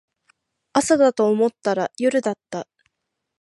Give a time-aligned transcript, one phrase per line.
[0.73, 2.67] 朝だと思ったら夜だった